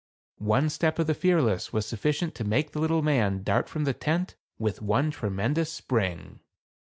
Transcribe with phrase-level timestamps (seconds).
[0.39, 3.93] One step of the Fearless was sufficient to make the little man dart from the
[3.93, 6.39] tent with one tremendous spring.